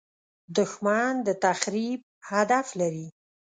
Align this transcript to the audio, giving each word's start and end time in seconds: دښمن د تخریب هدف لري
دښمن 0.57 1.11
د 1.27 1.29
تخریب 1.45 2.01
هدف 2.31 2.67
لري 2.79 3.07